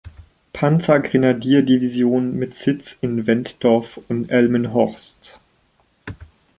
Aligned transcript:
Panzergrenadierdivision 0.53 2.33
mit 2.35 2.55
Sitz 2.55 2.97
in 3.01 3.27
Wentorf 3.27 3.99
und 4.07 4.31
Elmenhorst. 4.31 5.39